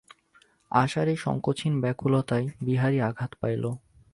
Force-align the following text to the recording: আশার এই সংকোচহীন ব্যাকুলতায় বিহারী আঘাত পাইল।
আশার 0.71 1.07
এই 1.07 1.17
সংকোচহীন 1.17 1.75
ব্যাকুলতায় 1.83 2.47
বিহারী 2.61 2.97
আঘাত 3.09 3.31
পাইল। 3.41 3.63